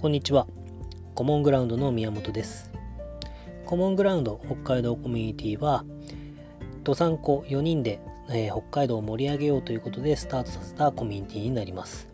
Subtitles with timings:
[0.00, 0.46] こんにちは。
[1.14, 2.72] コモングラウンドの宮本です。
[3.66, 5.84] コモングラウンド北海道コミュニティは、
[6.78, 8.00] 登山子4人で、
[8.30, 12.08] えー、北海道を盛り上げようということでスタートさせたコミュニティになります。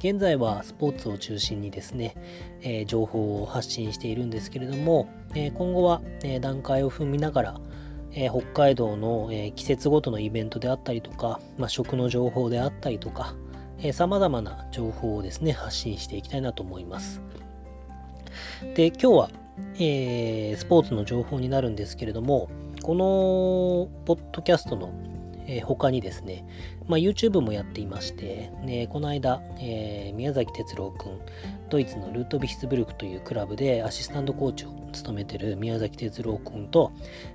[0.00, 2.14] 現在はスポーツを中心にですね、
[2.60, 7.60] えー、情報を発信しているんですけれども、えー、今後は、え段階を踏みながら、
[8.12, 13.34] え北海道の、え季節ごとのイベントであったりとか、まあ、食の情報であったりとか、
[13.92, 17.20] さまざまな情報をですね、発信していきたいなと思います。
[18.74, 19.30] で、今日は、
[19.76, 22.48] えー、スポーツの情報になるんですけれども、
[22.82, 24.92] このポッドキャストの、
[25.48, 26.46] えー、他にですね、
[26.86, 31.20] まあ、YouTube もやっていまして、ね、この間、えー、宮崎哲郎くん、
[31.70, 36.92] ドイツのルートビヒスブルクというクラブでアシスタントコーチを務めてる宮崎哲郎くんと、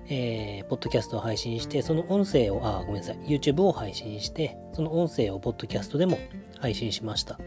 [0.08, 6.20] えー、ポッドキャストを配信して、その音声を、あ、ごめんなさい、YouTube を配信して、その音声をポッドキャストでも
[6.60, 7.40] 配信しました。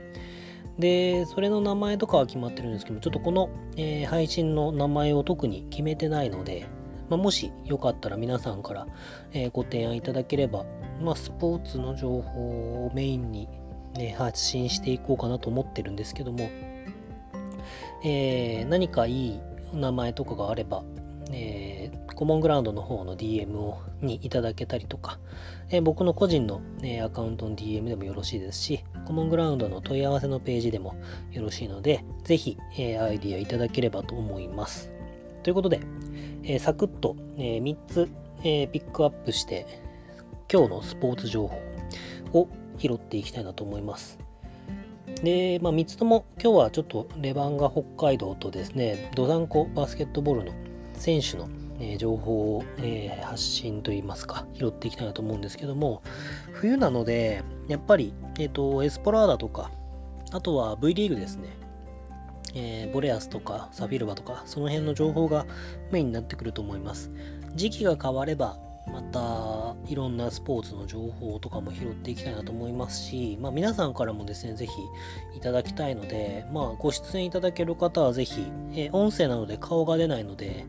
[0.79, 6.67] で、それの名前とかは決まってるんですけど、ちょっとこの、えー、配信の名前を特に決めてないので、
[7.09, 8.87] まあ、もしよかったら皆さんから、
[9.33, 10.65] えー、ご提案いただければ、
[11.01, 13.49] まあ、スポーツの情報をメインに、
[13.97, 16.49] ね、発信していこうかなと思ってるんですけども、
[18.05, 19.41] えー、何かいい
[19.73, 20.83] 名前とかがあれば、
[21.33, 25.19] えー、コモングラウンドの方の DM をにいただけたりとか、
[25.71, 30.97] えー、僕の個人の、ね、アカウントの DM でもよろしいですし、コモングラウンドの問い合わせのページでも
[31.33, 34.96] よろしいので、ぜひ、えー、アイディアいただければと思います。
[35.47, 35.81] ということで、
[36.43, 38.09] えー、サクッと、えー、3つ、
[38.43, 39.81] えー、ピックアップして、
[40.53, 41.57] 今日のスポーツ情報
[42.33, 44.19] を拾っていきたいなと思います。
[45.23, 50.53] で、まあ、3つとも今日はちょっとレバンガ北海道とですね、ドザンコバスケットボールの
[50.95, 56.03] 選手の、え情報を、え発信といいますか、拾っていきたいなと思うんですけども、
[56.55, 59.71] 冬なので、やっぱり、えっ、ー、と、エスポラーダとか、
[60.33, 61.66] あとは V リーグですね。
[62.59, 65.47] えー、ボレアスとかサフィルバとか、その辺の情報が
[65.93, 67.11] メインになってくると思います。
[67.55, 74.73] 時期が変われば、またいろんなスポーツの情報とかも拾っていきたいなと思いますし、まあ、皆さんからもですね、ぜひ
[75.37, 80.67] いただきたいので、まあ、ご出演いただける方はぜひ、えー、音声なので顔が出ないので、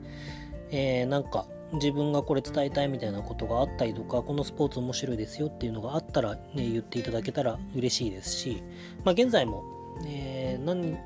[0.71, 8.63] えー、なんか自分がこれ伝えたいみたいなことがあったりとか、このスポーツ面白いですよっていうのがあったら、ね、言っていただけたら嬉しいですし、
[9.05, 9.63] まあ、現在も、
[10.05, 10.97] えー、何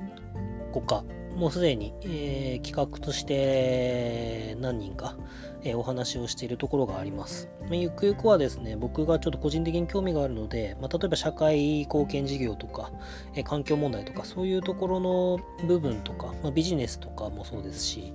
[0.71, 1.03] 個か
[1.35, 5.15] もうすでに、えー、企画として何人か、
[5.63, 7.49] えー、お話をしているところがあります。
[7.61, 12.91] まあ、ゆくゆくはですね、僕がちょっと個人的に興味があるので、まあ、例えば社会貢献事業とか、
[13.33, 18.13] えー、環境問題とか、そういうところの部分とか、まあ、ビジネスとかもそうですし、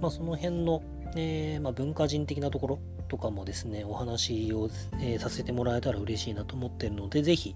[0.00, 0.82] まあ、その辺の、
[1.16, 2.78] えまあ、文化人的なところ
[3.08, 4.68] とかもですね、お話を、
[5.00, 7.54] えさせてもらえたら嬉しいなと思っているので、ぜひ、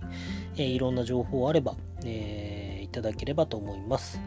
[0.56, 4.20] えいろんな情報あれば、えいただければと思います。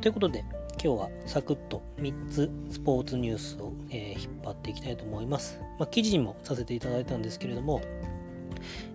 [0.00, 0.44] ということで、
[0.82, 5.60] 今日はサクッと3つスポーツニュースを、えー、引っ張っていきたいと思います。
[5.78, 7.82] まあ、記事にもさせていただいたんですけれども、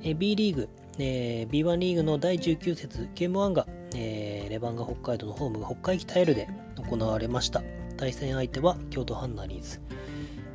[0.01, 6.47] えー、B リーグ、えー、B1 リーグの第19節ゲーム1が、えー、レバンガ北海道のホームが北海北エルで
[6.90, 7.61] 行われました。
[7.97, 9.81] 対戦相手は京都ハンナリーズ。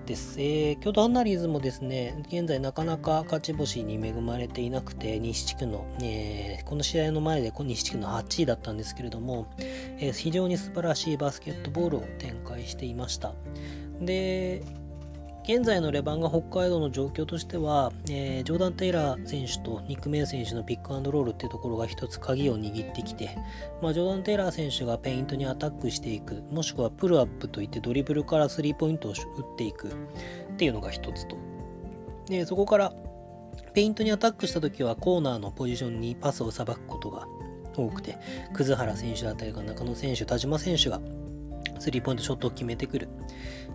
[0.08, 0.40] です。
[0.40, 13.34] えー、京都アンナリーズもですね、現在なかなか勝ち星に恵まれていなくて、西地区の、えー、この試合の前で西地区の8位だったんですけれども、えー、非常に素晴らしいバスケットボールを展開していました。
[14.00, 14.62] で、
[15.48, 23.34] 現在のレバンガ北海道の状況としては、えー、ジョーダン・テイラー選手とニック・メイ選手のピックアンドロールっていうところが一つ鍵を握ってきて、
[23.80, 29.90] まあ、ジョーダン・テイラー選手がペイントにアタックしていく、もしくはプルアップといってドリブルからスリーポイントを打っていくっ
[30.58, 31.38] ていうのが一つと。
[32.26, 32.92] で、そこから
[33.72, 37.26] ペイントにアタックした時はコーナーのポジションにパスをさばくことが
[37.74, 38.18] 多くて、
[38.52, 41.00] 葛原選手だったり中野選手、田島選手が
[41.78, 43.08] スリーポイントショットを決めてくる。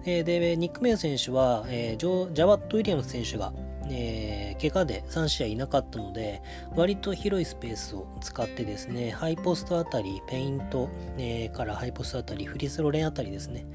[0.05, 3.53] えー、で、ニック・メイ選手は、えー、ジョジャワット・ウィリアムス選手が、
[3.89, 6.41] えー、怪我で3試合いなかったので、
[6.75, 13.65] 割と広いスペースを使ってですね、ハイポストあたり、ペイント、えー、からハイポストあたり、フリースローレンあたりですね、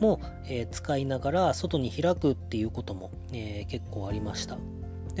[0.00, 4.58] も、えー、使いながら外に開くっていうことも、えー、結構ありました。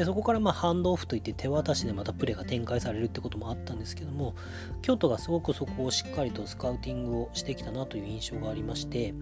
[0.00, 4.34] でそこからまあハンドオフといって手渡しでまたプレーが展開されるってこともあったんですけども
[4.80, 9.12] 京都がすごくそこをしっかりとスカウティングをしてきたなという印象がありまして、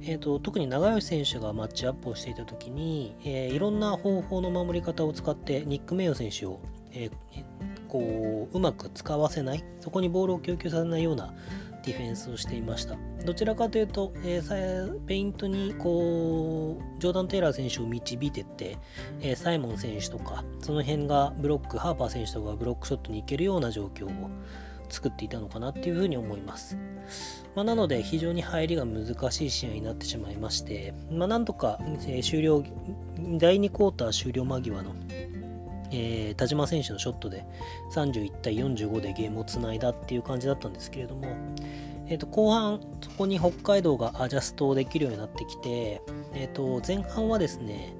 [0.00, 6.60] えーと、特に長吉選手がマッチアップをしていた時に、えー、いろんな方法の守り方を使ってニック・メイヨ選手を、
[6.92, 11.34] えー、こううまく使わせないそこにボールを供給させないような
[11.84, 12.96] ディフェンスをしていました。
[13.24, 18.78] どちらかというと、えー、ペイントにこうジョーダン・テイラー選手を導いてって、
[19.20, 24.30] えー、サイモン選手とかその辺がブロックハーパー選手とかがブロックショットに行けるような状況を
[24.88, 26.76] 作っていたのかなっていうふうに思います。
[27.54, 32.62] まあ、なので非常に入りが難しい試合になってしまいまして、まあ、なんとか、えー、終了、
[33.38, 34.94] 第2クォーター終了間際の、
[35.92, 37.44] えー、田島選手のショットで
[37.92, 41.28] 31対45でゲームをつないだっていう感じだったんですけれども、
[42.08, 46.02] えー、と後半そこに北海道がアジャストできるようになってきて、
[46.34, 47.94] えー、と前半はですね、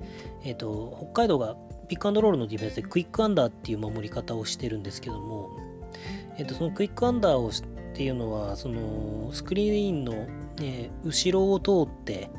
[0.45, 1.57] えー、と北海道が
[1.89, 5.51] ピックアンドロールのディフェンスでクイックアンダーっていう守り方をしてるんですけども、
[6.39, 12.31] えー、とそのクイックアンダーをっていうのはそのスクリーンの、ね、後ろを通って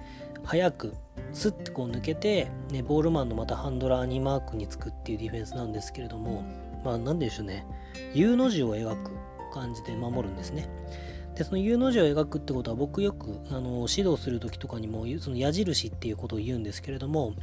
[0.43, 0.95] 早く
[1.31, 6.43] スッてこう抜けて、ね、ボールマンのまたハンドラーにマークにつくっていうディフェンスなんですけれども
[6.83, 7.65] まあ何でしょうね
[8.13, 9.11] U の字を描く
[9.53, 10.69] 感じで守るんですね
[11.35, 17.33] でその U の字を描くってことは僕よくあの指導する時とかにもその矢印っていうことを言うんですけれども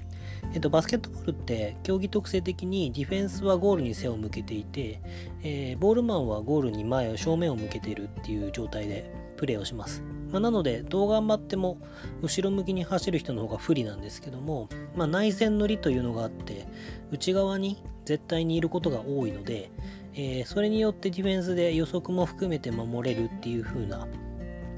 [0.53, 5.01] えっと、バスケットボールって競技特性的にディフェンスはゴールに背を向けていて、
[5.43, 10.03] えー、ボールマンはゴールに前を正面を向けているっていう状態でプレーをします。
[10.31, 11.79] まあ、なのでどう頑張っても
[12.23, 16.67] 後ろ向きに走る人の方が不利なんですけども、まあ、内線の利というのがあって
[17.11, 19.71] 内側に絶対にいることが多いので、
[20.15, 24.07] えー、それによってディフェンスで予測も含めて守れるっていう風な、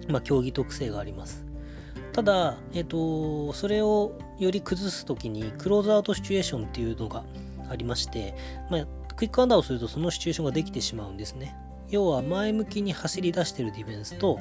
[0.09, 1.47] まあ、競技特性があります。
[2.13, 7.25] ただ、えっ、と、それをより崩すときにクローズアウトシチュエーションっていうのが
[7.71, 8.35] ありまして、
[8.71, 11.57] まあ、クイックアンダーをするとそのシチュエーションができてしまうんですね。
[11.93, 14.41] 要は前向きに走り出してるディフェンスと、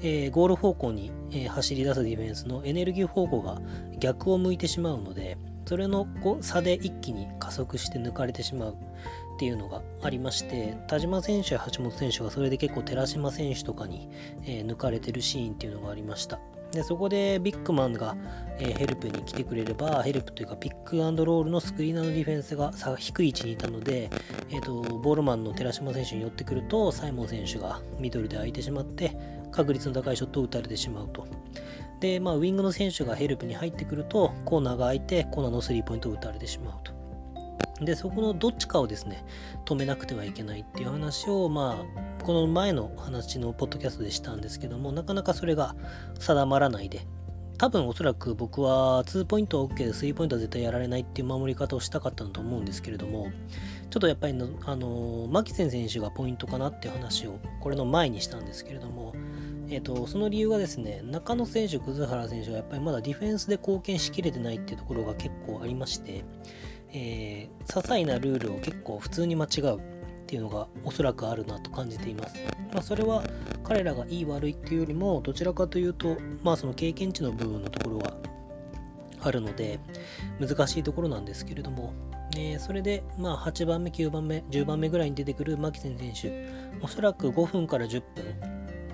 [0.00, 3.60] えー、ゴール方向に、えー、走り出すディフェンスのエネルギー方向が
[3.98, 5.36] 逆を向いてしまうので
[5.66, 6.06] それの
[6.40, 14.08] 差で一気に加速して抜かれてしまうっていうのがありまして田島選手や橋本選手がそれで結構寺島選手とかに、
[14.44, 16.38] えー、抜かれてるシーンっていうのがありました。
[16.74, 18.16] でそこでビッグマンが、
[18.58, 24.10] え、ヘルプに来てくれればヘルプというかピックアンドロールのスクリーナーのディフェンスが低い位置にいたので、
[24.50, 29.16] えーと、ボールマンの寺島選手に寄ってくるとサイモン選手がミドルで空いてしまって
[29.52, 31.26] 確率の高いショットを打たれてしまうと。
[32.00, 37.03] で、まあ、ウィングの選手がヘルプに入ってくるとコーナーが空いてコーナーのスリーポイントを打たれてしまうと。
[37.80, 39.24] でそこのどっちかをですね
[39.64, 45.74] 止めなくてはいけないっていう話をまあこの前の話のポッドキャストでしたんですけどもなかなかそれが
[46.18, 47.06] 定まらないで
[47.58, 53.30] 多分おそらく僕は2ポイントは OK で3ポイントは絶対やられないっていう守り方をしたかったんだと思うんですけれども
[53.90, 59.14] ちょっとやっぱりのあのマキセン選手がポイントかなっていう話をこれの前にしたんですけれども
[59.70, 66.24] えーと、その理由がですね中野選手、葛原選手はやっぱりまだディフェンスで貢献しきれてないっていうところが結構ありまして、
[66.94, 69.80] えー、些細なルールを結構普通に間違うっ
[70.26, 72.36] ていうのがおそらくあるなと感じています。
[72.72, 73.22] まあ、それは
[73.62, 78.16] 彼らがいい悪いっていうよりもどちらかというと、まあ、その経験値の部分のところが
[79.20, 79.80] あるので
[80.38, 81.92] 難しいところなんですけれども、
[82.36, 86.48] えー、それで、まあ、8番目、9番目、10番目ぐらいに出てくるマキセン選手、
[86.80, 88.24] おそらく5分から10分、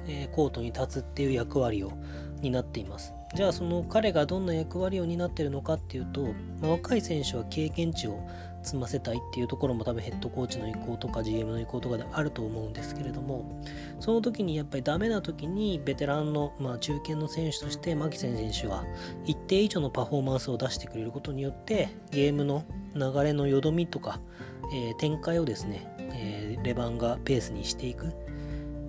[0.06, 1.92] えー、コートに立つっていう役割を
[2.40, 3.12] 担っています。
[3.34, 8.20] じゃあその彼がどんな役割を担っているのかっていうと、まあ、若い選手は経験値を
[8.62, 13.62] 積ませたいっていうところも多分ヘッドコーチの意向とか GM の意向とかであると思うんですけれども
[14.00, 18.84] その時にやっぱりダメな時にベテランの、まあ、中堅の選手として牧選手は
[19.24, 24.20] 一定以上のパフォーマンスを出してくれることによってゲームの流れのよどみとか、
[24.74, 28.12] えー、展開をですね、えー、レバンがペースにしていく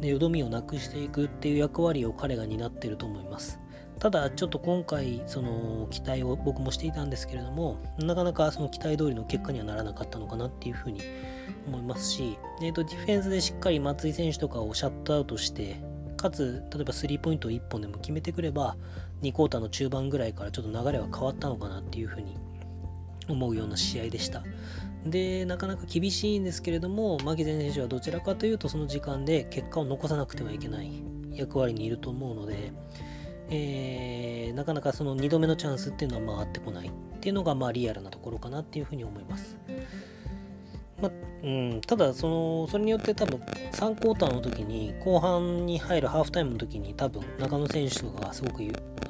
[0.01, 3.59] でよどみをなくしていくっていう役割を彼が担っていると思います。
[4.01, 11.01] ただちょっと今回その期待を僕もしていたんですけれどもなかなかその期待通りの結果にはならなかったのかなっていうふうに
[11.67, 15.79] 思いますし、えー、とディフェンスでしっかり松井選手とかをシャットアウトして
[16.17, 18.75] かつ例えばスリーポイントを1本でも決めてくれば
[19.21, 22.37] 2クォーターの中盤ぐらいからちょっと流れは変わったのかなっていうふうに
[23.29, 24.43] 思うような試合でした。
[25.05, 32.73] で、なかなか厳しいんですけれども、牧全選手はどちらかというとその時間で結果を残さなくてはいけない役割にいると思うので、
[33.51, 39.57] えー、なかなかその2度目のチャンスっていうのは回ってこないっていうのがまあリアルなところかなっていうふうに思います。
[41.01, 41.11] ま
[41.43, 43.39] うん、ただそのそれによって多分
[43.71, 48.61] 3クォーターの時に後半に入るハーフタイムの時に多分中野選手とかがすごく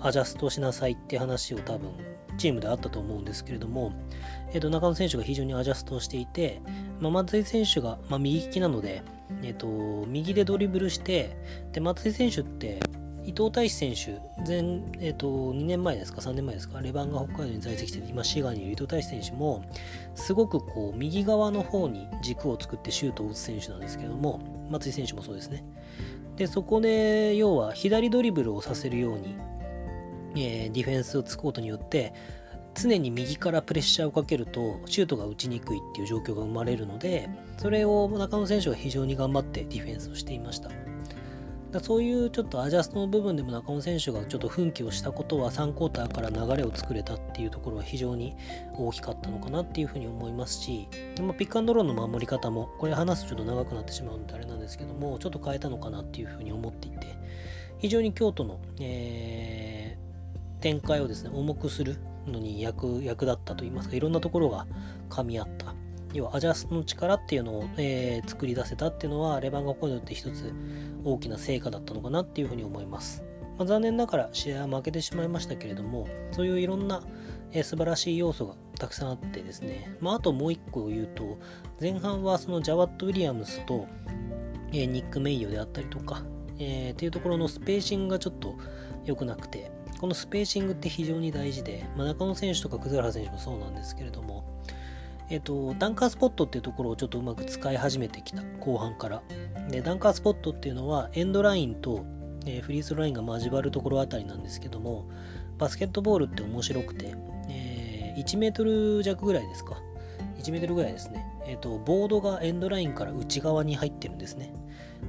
[0.01, 1.91] アジャストしなさいって話を多分
[2.37, 3.93] チームであったと思うんですけれども、
[4.53, 6.61] えー、と中野選手が非常にアジャストをしていて、
[6.99, 9.03] まあ、松井選手が、まあ、右利きなので、
[9.43, 11.37] えー、と右でドリブルして
[11.73, 12.79] で松井選手って
[13.23, 14.57] 伊藤大志選手、前、
[14.99, 19.63] えっ、ー、と、2年前ですか、3年前ですか、レバンが北海道に在籍して今、滋賀にいる伊藤大志選手も、
[20.15, 25.63] すごくこう、右側の方に軸を作ってシュートを打つ選手なんですけども、松井選手もそうですね。
[26.35, 29.35] で、そこで、要は、左ドリブルをさせるように、
[30.35, 32.13] えー、ディフェンスをつくことによって、
[32.73, 40.69] 常に右からプレッシャーをかけるとシュートが打ちにくいっていう状況が生まれるのでそれを中野選手が非常に頑張ってディフェンスをしていました
[41.71, 48.35] だそういうちょっとアジャストの部分でも中野選手がちょっと奮起をしたことは3クォーターから流れを作れたっていうところは非常に
[48.73, 57.07] 大きかったのかなっていうふうに思いますしでもピックアンドローの守り方もこれ話すとちょっと長くなってしまうんであれなんですけどもちょっと変えたのかなっていうふうに思っていて
[57.79, 61.97] 非常に京都の、えー、展開をですね重くする
[62.27, 64.67] のに役役立ったといいますかいろんなところが
[65.09, 65.73] 噛み合った
[66.13, 70.53] 要はアジャストの力っていうのを、えー、作り出せたっていうのはレバンガコによって一つ
[71.03, 73.23] 大きな成果だったのかなっていうふうに思います、
[73.57, 77.01] まあ、残念ながら試合は負けてしまいましたけれどもそういういろんな、
[77.51, 81.37] えー、素晴らしい要素がたくさんあってですね、まあ、あともう一個言うと
[81.79, 83.87] 前半はそのジャワット・ウィリアムスと、
[84.73, 86.23] えー、ニック・メイヨであったりとか、
[86.59, 88.57] え、っていうところのスペーシングがちょっと
[89.05, 94.43] 良くなくてこのスペーシングって非常に大事で、まあ、中野選手とか葛原選手もそうなんですけれども、
[95.31, 99.23] えっ、と、ダンカースポットっていうところをちょっとうまく使い始めてきた、後半から。
[99.69, 102.05] で、ダンカースポットっていうのは、エンドラインと、
[102.45, 105.09] えー、フリースローラインが交わるところあたりなんですけども、
[105.57, 107.15] バスケットボールって面白くて、
[107.47, 109.77] えー、1メートル弱ぐらいですか。
[110.37, 111.25] 1メートルぐらいですね。
[111.47, 114.53] えっ、と、ボードがエンドラインから内側に入ってるんですね。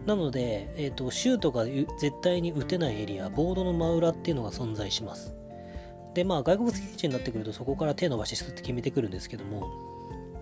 [0.07, 5.35] なので、えーと、シュートが絶対に打てないエリア、ボードの真裏っていうのが存在します。
[6.15, 9.92] で、まあ、外国籍選手になってくると、そこから手伸ばしすって決めてくるんですけども、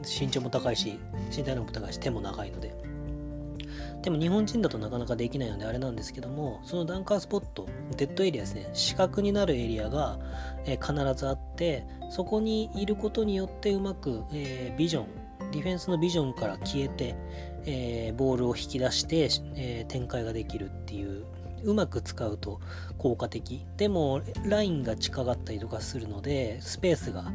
[0.03, 0.99] 身長も高いし、
[1.31, 2.75] 身体能力も高いし、手も長いので。
[4.03, 7.67] でも日本人だとなかなかできないのであれなんですけども、そのダンカースポット、
[7.97, 10.19] デッドエリアですね、四角になるエリアが、
[10.65, 15.07] えー、必ずあって、そこにいることによってうまく、えー、ビジョン、
[15.53, 17.15] ディフェンスのビジョンから消えて、
[17.67, 21.25] えー、ボールを引き出して、え、展開ができるっていう
[21.65, 22.61] うまく使うと
[22.99, 23.67] 効果的。
[23.77, 27.35] でもラインが近かったりとかするのでスペースが何、え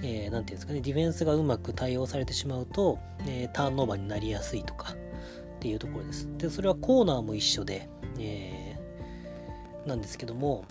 [0.02, 6.28] て言うんですかねディフェンスがうまく対応されてしまうと、えー、ターンオーバーになりやすいとかっていうところです。
[6.38, 10.64] でそれはコーナーも一緒で、えー、なんですけども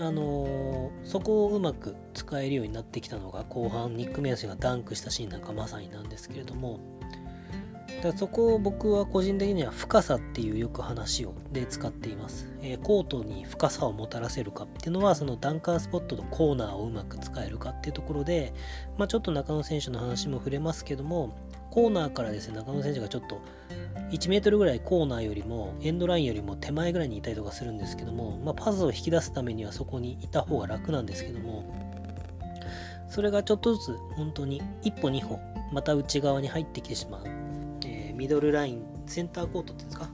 [0.00, 6.78] あのー、そこをうまく使えるようになってきたのが後半ニック・メアシがダンクしたシーンなんかまさになんですけれども
[8.02, 18.52] だそこを僕は個人的には深さっていうよく話をで使っています、えー、コートに深さをもたらせるかっていうのはそのダンカースポットとコーナーをうまく使えるかっていうところで、
[18.96, 21.36] まあ、ちょっと中野選手の話も触れますけども
[21.70, 23.40] コーナーからですね中野選手がちょっと
[24.10, 31.98] 1メートルぐらいコーナーよりもエンドラインよりも手前ぐらいにいたりとかするんですけども、まあ、パスを引き出すためにはそこにいた方が楽なんですけども
[33.08, 35.38] それがちょっとずつ本当に一歩二歩
[35.72, 37.37] また内側に入ってきてしまう。
[38.18, 40.10] ミドルライン、センターコートですか、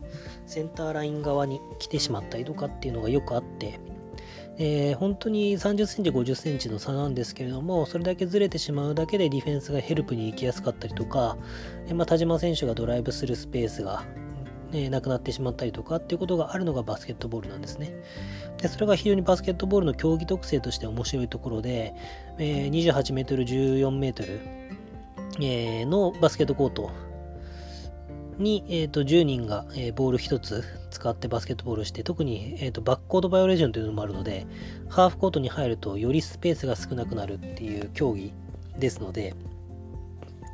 [0.47, 3.81] センターライン側に来てしまったりとかっていうのがよくあって、
[4.59, 11.39] えー、本当に30センチ、50センチの差なんですけれども、それだけずれてしまうだけでディフェンスがヘルプに行きやすかったりとか、
[11.87, 14.05] えー、まあ、田島選手がドライブするスペースが、
[14.75, 17.95] え、なくなってしまったりとかっていうことがあるのがバスケットボールなんですね。
[18.59, 21.95] でそれが非常にバスケットボールの競技特性として面白いところで、
[22.39, 24.41] えー、28メートル、14メートル、
[25.41, 26.91] えー、のバスケットコート
[28.39, 34.47] に、えーと、10人が、えー、ボール1つ使ってバスケットボールして、特に、えーと、バックコードバイオレーションというのもあるので、
[34.89, 38.33] ハーフコートに入るとよりスペースが少なくなるっていう競技
[38.79, 39.35] ですので、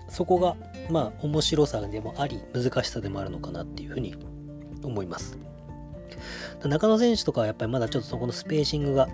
[0.08, 0.56] そこが、
[0.90, 4.14] まあ、面白さでもあり、難しさでもあるのかなっていうふうに
[4.82, 5.38] 思います。
[6.64, 9.08] 中野選手とかはやっぱりまだちょっとそこのスペーシングが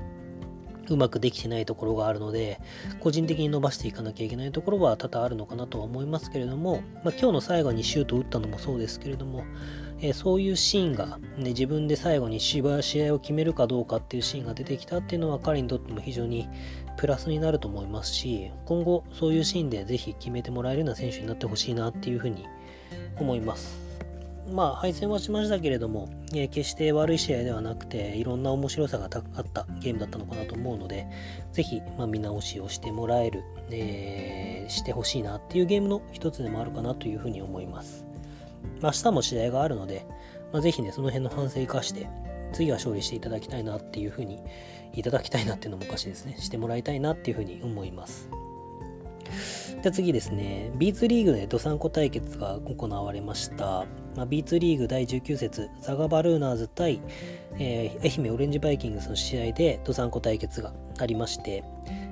[0.95, 2.61] うまくできてないところがあるので、
[3.01, 9.45] 個人的に伸ばしていかなきゃいけないところは多々あるのかなとは思いますけれども、まあ、今日の最後にシュート打ったのもそうですけれども、
[10.01, 16.49] えー、そういうシーンが、ね、自分で最後に試合を決めるかどうかっていうシーンが出てきたっていうのは彼にとっても非常に
[16.97, 22.47] プラスになると思いますし、今後そういうシーンでぜひ決めてもらえるような選手になってほしいなっていうふうに
[23.19, 23.86] 思います。
[24.51, 31.07] まあ、敗戦はしましたけれども、えー、決して悪い試合ではなくて、いろんな面白さがあったゲームだったのかなと思うので、
[31.53, 38.05] ぜひ、まあ、見直しをしてもらえる、えー、してほしいなっていうゲームの一つでもあるかなというふうに思います。
[38.81, 40.07] ま明日も試合があるので、
[40.53, 42.09] まあ、ぜひね、その辺の反省生かして、
[42.53, 44.41] 次は勝利していただきたいなっていうふうに、
[44.93, 46.37] いただきたいなっていうのもおかしいですね。
[46.39, 48.31] してもらいたいなっていうふうに思います。
[49.87, 53.87] じゃ次ですね、B2 リーグでドサンコ対決が行われました。
[54.17, 57.01] まあ、B2 リーグ第19節、ザガバルーナーズ対、
[57.61, 61.63] えー、愛媛オレンジバイキングスの試合でドサンコ対決がありまして、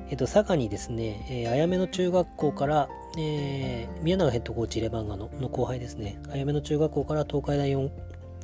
[0.09, 2.89] えっ、ー、と、佐賀にですね、えー、あやめの中学校から、
[3.19, 7.91] えー、宮永ヘッドコーチレバンガのの後輩ですね、あやめの中学校から東海大4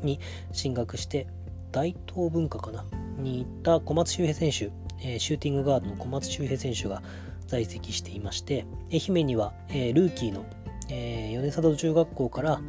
[0.02, 0.18] に
[0.50, 1.28] 進学して、
[1.70, 2.84] 大東文化かな
[3.16, 4.72] に行った小松周平選手、
[5.04, 7.00] えー、シューティングガードの小松周平選手が
[7.50, 10.46] 在籍していまして愛媛には、えー、ルーキーの、
[10.88, 12.60] えー、米里中学校から、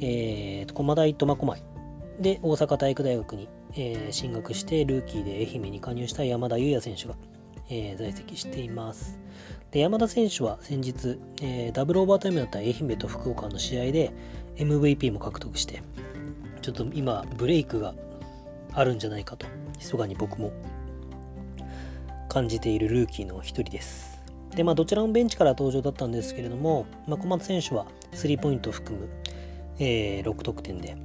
[0.00, 1.62] えー、駒大苫小牧
[2.18, 7.16] で大阪体育大学に、えー、進学してルーキーで愛媛に加入した山田裕也選手が、
[7.68, 9.18] えー、在籍しています。
[9.72, 14.12] で山田選手は先日、えー、ダブルオーバータイムだった愛媛と福岡の試合で
[14.56, 15.82] MVP も獲得して
[16.62, 17.94] ちょっと今ブレイクが
[18.72, 20.52] あるんじゃないかと密かに僕も
[22.30, 24.13] 感じているルーキーの一人です。
[24.56, 29.08] でまあどちらもベンチから登場だったんですけれども、まあ、小松選手はスリーポイント含む、
[29.78, 30.96] えー、6得点で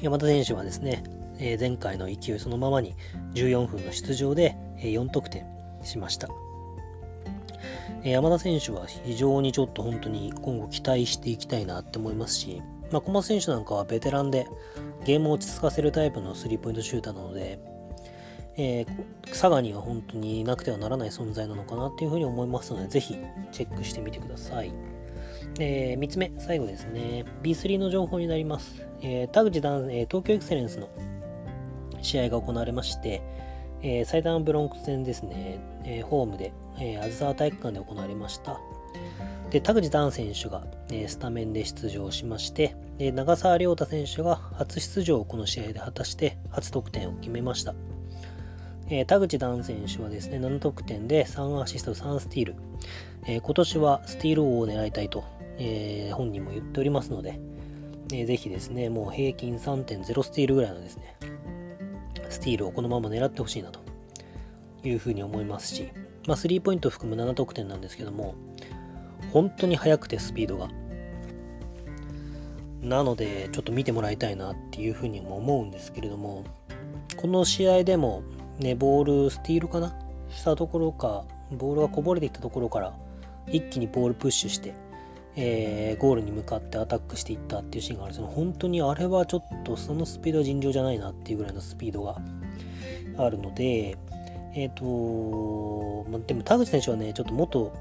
[0.00, 1.02] 山田選手はですね、
[1.38, 2.94] えー、前回の勢いそのままに
[3.34, 5.44] 14分の出場で4得点
[5.82, 6.28] しました。
[8.04, 14.46] 山田選手は非常にちょっと本当に今後期待していきたいなって思いますし、まあ、小松選手なんかはベテランで
[15.04, 17.58] ゲームを落ち着かせるタイプのスリーポイントシューターなので、
[18.58, 23.16] えー、佐賀には本当になくてはならない存在なのかなっていうふうに思いますので、ぜひ
[23.52, 24.72] チェックしてみてください。
[25.60, 27.24] えー、3つ目、最後ですね。
[27.42, 28.84] B3 の情報になります。
[29.00, 30.88] えー、田口ダン、えー、東京エクセレンスの
[32.02, 33.22] 試合が行われまして、
[33.82, 38.60] えー、埼玉ブロンクス戦ですね、えー、ホームで、えー、あずさ体育館で行われました。
[39.50, 47.74] で、田口ダ選手が、えー、スタメンで出場しまして、で長澤亮太選手が初出場をこの試合で果たして初得点を決めました。
[48.90, 52.54] えー、田口ダ選手はですね、7得点で3アシスト、3スティール。
[53.26, 55.24] えー、今年はスティール王を狙いたいと、
[55.58, 57.38] えー、本人も言っておりますので、
[58.12, 61.16] えー、ぜひですね、もう平均3.0スティールぐらいのですね、
[62.30, 63.80] スティールをこのまま狙ってほしいなと
[64.82, 65.90] いうふうに思いますし、
[66.26, 68.36] まあ、スリーポイント含む7得点なんですけども、
[69.32, 70.68] 本当に速くてスピードが。
[72.80, 76.44] なので、ちょっと見てもらいたいなっていうふうにも思うんですけれども、
[77.16, 78.22] この試合でも、
[78.58, 79.94] ね、ボール、スティールかな？
[80.30, 82.92] したところか、ボールがこぼれていったところから、
[83.46, 84.74] 一気にボールプッシュして、
[85.36, 92.20] えー、ゴールに向かってアタックしていったっていうシーンがあるんですけど、本当にあれはちょっとそのスピードは尋常じゃないなっていうぐらいのスピードが
[93.16, 93.96] あるので、
[94.54, 97.72] えっ、ー、と、まあ、でも田口選手はね、ちょっともっと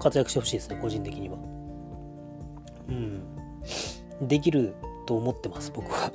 [0.00, 1.36] 活躍してほしいですね、個人的には。
[2.88, 3.22] うん。
[4.26, 4.74] できる
[5.06, 6.10] と思ってます、僕は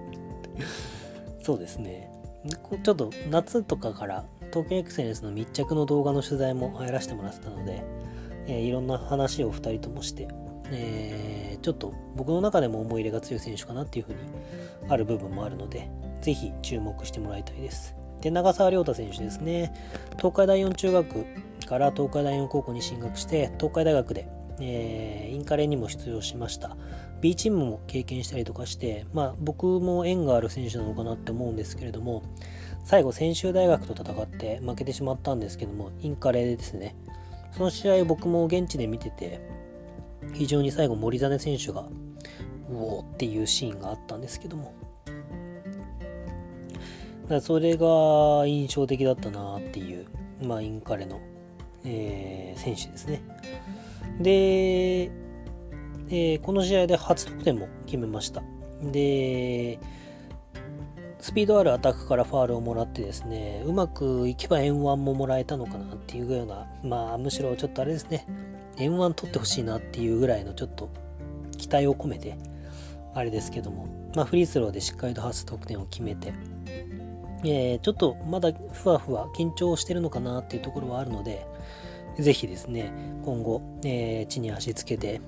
[1.42, 2.09] そうですね。
[2.48, 7.84] ちょっと夏とかから東京エクセレンスの密着の動画の取材も入らせてもらってたので、
[8.46, 10.28] えー、いろんな話を2人ともして、
[10.72, 14.18] えー、ちょっと僕の中でも思い入れが強い選手かなっていうふうに
[14.88, 15.90] ある部分もあるので、
[16.22, 17.94] ぜひ注目してもらいたいです。
[18.22, 19.72] で、長澤亮太選手ですね。
[20.16, 21.26] 東海大四中学
[21.66, 24.28] から東海大四高校に進学して、東海大学で、
[24.60, 26.76] えー、インカレにも出場しました。
[27.20, 32.22] B チームも経験したりとかして、まあ僕も縁がある選手なのかなって思うんですけれども、
[32.84, 36.96] 最後専修大学と戦って負けてしまったんですけども、インカレですね。
[37.52, 39.40] その試合僕も現地で見てて、
[40.32, 41.88] 非常に最後森実選手が、
[42.70, 44.72] うおーっていうシーンがあったんですけども、
[47.28, 50.06] だそれが印象的だったなっていう、
[50.42, 51.20] まあ、インカレの、
[51.84, 53.22] えー、選手ですね。
[54.20, 55.10] で、
[56.10, 58.42] えー、この試合で初得点も決めました。
[58.82, 59.78] で、
[61.20, 68.26] スピードあるアタックからファールをもらってですね、うまくいけば円1ももらえたのかなっていうような、まあむしろちょっとあれですね、
[68.78, 70.88] 円1取ってほしいなっていうぐらいのちょっと
[71.56, 72.36] 期待を込めて、
[73.14, 76.32] あれですけども、まあフリースローでしっかりと初得点を決めて、
[77.44, 81.46] えー、ちょっとまだふわふわ緊張してるのかなっていうところはあるので、
[82.18, 82.92] ぜひですね、
[83.24, 85.20] 今後、えー、地に足つけて、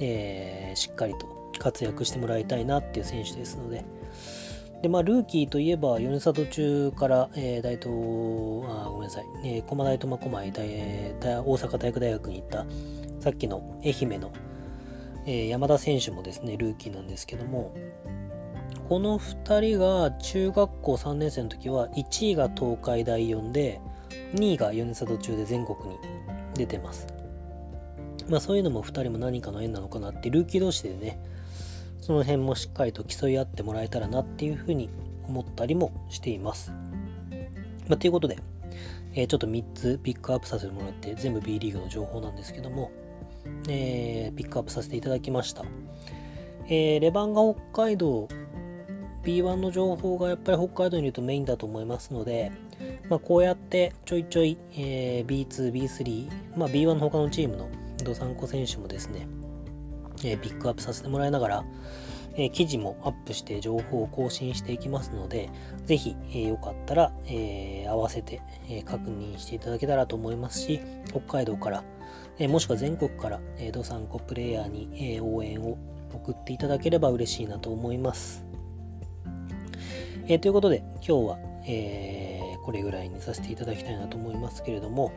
[0.00, 3.84] えー、しっかりと活躍してもらいたいなっていう選手ですので、
[4.82, 7.88] で、まあ、ルーキーといえば、米里中から、えー、大東、
[8.66, 12.66] あ、ごめんなさい、えー、駒大苫小牧大、大阪体育大学に行った、
[13.20, 14.32] さっきの愛媛の、
[15.26, 17.74] えー、山田選手もですね、ルーキーなんですけども、
[18.88, 23.80] この2人が中学校3年生の時は1位が東海大4で
[24.34, 25.98] 2位が米里中で全国に
[26.54, 27.06] 出てます。
[28.30, 31.20] まあそういうのも2人も何かの縁なのかなってルーキー同士でね
[32.00, 34.88] その辺もしっかりと競い合ってもらえたらなっていうふうに
[35.26, 36.72] 思ったりもしています。
[37.88, 38.38] まあ、ということで、
[39.14, 42.92] えー、ちょっと3つピックアップさせてもらって全部 B リーグの情報なんですけども、
[43.68, 45.64] えー、ピックアップさせていただきました。
[46.66, 48.28] えー、レバンガ北海道
[49.24, 52.52] B1 の情報がやっぱり北海道にいるとメインだと思いますので、
[53.08, 57.68] まあ、こうやってちょいちょい、えー、B2、B3、まあ、B1 の他のチームの
[58.04, 59.26] ドサンコ選手もですね、
[60.24, 61.64] え、ピックアップさせてもらいながら、
[62.36, 65.50] え、記事もアップして情報を更新していきますので、
[65.84, 71.84] ぜひ、えー、よかったら、え、合わせて、え確認していただけたらと思いますし、北海道から、
[72.38, 75.76] えもしくは全国から、えドサンコプレイヤーに、え応援を
[76.12, 78.44] 送っていただければ嬉しいなと思います。
[80.28, 85.12] えということで、今日は、えこれぐらいにさせていただきたいなと思いますけれども、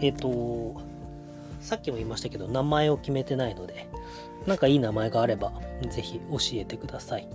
[0.00, 0.76] えっ、と、
[1.60, 3.88] さっきも言いましたけど、名前を決めてないので、
[4.46, 5.52] なんかいい名前があれば、
[5.90, 7.28] ぜひ教えてください。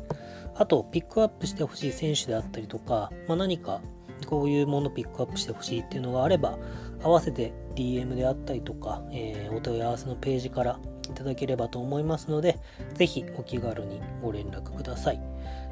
[0.56, 3.82] あと、ピックアップしてほしい選手であったりとか、まあ、何か
[4.26, 6.58] こういうものピックアップしてほしいっていうのがあれば、
[7.04, 12.60] 合わせて DM であったりとか、えー、お問い合わせのページからいただければと思いますので、
[12.94, 15.22] ぜひお気軽にご連絡ください。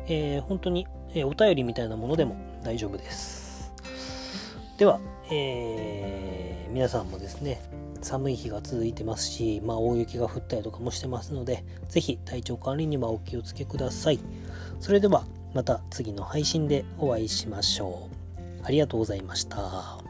[0.08, 3.72] えー、本当に、えー、お便りみたいなものでも大丈夫です。
[4.78, 5.00] では、
[5.32, 7.62] えー、皆さんもですね、
[8.02, 14.20] 寒い日が続いてますし、まあ、大雪が降ったりとかもしてますので、ぜひ体調管理にはお気をつけください。
[14.80, 18.66] それではまた次の配信でお会いしましょう。
[18.66, 20.01] ありがとうございました。